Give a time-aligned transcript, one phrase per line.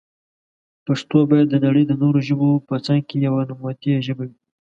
[0.85, 4.39] پښتو بايد دنړی د نورو ژبو په څنګ کي يوه نوموتي ژبي وي.